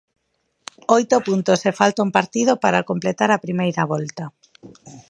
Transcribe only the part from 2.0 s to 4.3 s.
un partido para completar a primeira volta.